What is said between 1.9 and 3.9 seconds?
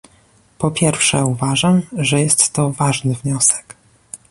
że jest to ważny wniosek